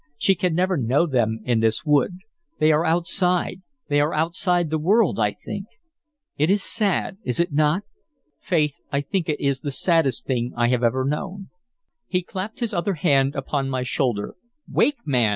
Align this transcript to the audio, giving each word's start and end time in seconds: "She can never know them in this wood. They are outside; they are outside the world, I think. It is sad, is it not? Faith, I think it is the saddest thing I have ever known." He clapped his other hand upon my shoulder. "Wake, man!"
"She 0.17 0.33
can 0.33 0.55
never 0.55 0.77
know 0.77 1.05
them 1.05 1.41
in 1.45 1.59
this 1.59 1.85
wood. 1.85 2.21
They 2.57 2.71
are 2.71 2.83
outside; 2.83 3.61
they 3.87 4.01
are 4.01 4.15
outside 4.15 4.71
the 4.71 4.79
world, 4.79 5.19
I 5.19 5.31
think. 5.33 5.67
It 6.37 6.49
is 6.49 6.63
sad, 6.63 7.19
is 7.23 7.39
it 7.39 7.53
not? 7.53 7.83
Faith, 8.39 8.79
I 8.91 9.01
think 9.01 9.29
it 9.29 9.39
is 9.39 9.59
the 9.59 9.69
saddest 9.69 10.25
thing 10.25 10.53
I 10.57 10.69
have 10.69 10.81
ever 10.83 11.05
known." 11.05 11.51
He 12.07 12.23
clapped 12.23 12.61
his 12.61 12.73
other 12.73 12.95
hand 12.95 13.35
upon 13.35 13.69
my 13.69 13.83
shoulder. 13.83 14.33
"Wake, 14.67 15.05
man!" 15.05 15.29